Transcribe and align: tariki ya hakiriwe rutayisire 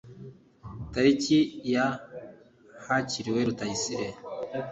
tariki 0.93 1.39
ya 1.73 1.87
hakiriwe 2.85 3.39
rutayisire 3.47 4.07